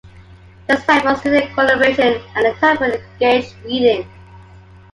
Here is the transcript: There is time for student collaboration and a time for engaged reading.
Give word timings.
There 0.65 0.79
is 0.79 0.83
time 0.85 1.03
for 1.03 1.13
student 1.13 1.53
collaboration 1.53 2.19
and 2.35 2.47
a 2.47 2.53
time 2.55 2.77
for 2.79 2.85
engaged 2.91 3.53
reading. 3.63 4.09